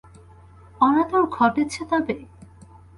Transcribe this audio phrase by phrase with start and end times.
[0.81, 2.15] অনাদর ঘটেছে তবে?